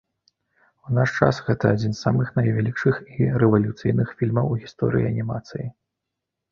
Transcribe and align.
У 0.87 0.95
наш 0.97 1.09
час 1.25 1.41
гэта 1.49 1.65
адзін 1.75 1.93
з 1.93 2.01
самых 2.07 2.31
найвялікшых 2.39 2.95
і 3.19 3.31
рэвалюцыйных 3.45 4.07
фільмаў 4.19 4.45
у 4.57 4.61
гісторыі 4.67 5.09
анімацыі. 5.13 5.65